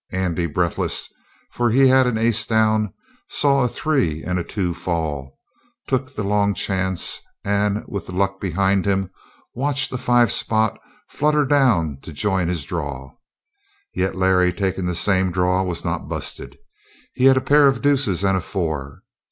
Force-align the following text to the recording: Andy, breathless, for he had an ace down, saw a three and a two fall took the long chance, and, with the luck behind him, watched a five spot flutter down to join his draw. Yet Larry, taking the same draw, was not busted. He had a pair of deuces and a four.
Andy, 0.11 0.47
breathless, 0.47 1.07
for 1.51 1.69
he 1.69 1.87
had 1.87 2.07
an 2.07 2.17
ace 2.17 2.47
down, 2.47 2.91
saw 3.29 3.63
a 3.65 3.67
three 3.67 4.23
and 4.23 4.39
a 4.39 4.43
two 4.43 4.73
fall 4.73 5.37
took 5.87 6.15
the 6.15 6.23
long 6.23 6.55
chance, 6.55 7.21
and, 7.43 7.83
with 7.87 8.07
the 8.07 8.11
luck 8.11 8.39
behind 8.41 8.87
him, 8.87 9.11
watched 9.53 9.91
a 9.93 9.99
five 9.99 10.31
spot 10.31 10.79
flutter 11.07 11.45
down 11.45 11.99
to 12.01 12.11
join 12.11 12.47
his 12.47 12.65
draw. 12.65 13.11
Yet 13.93 14.15
Larry, 14.15 14.51
taking 14.51 14.87
the 14.87 14.95
same 14.95 15.31
draw, 15.31 15.61
was 15.61 15.85
not 15.85 16.09
busted. 16.09 16.57
He 17.13 17.25
had 17.25 17.37
a 17.37 17.41
pair 17.41 17.67
of 17.67 17.83
deuces 17.83 18.23
and 18.23 18.35
a 18.35 18.41
four. 18.41 19.03